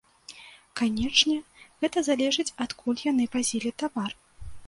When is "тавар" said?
3.85-4.11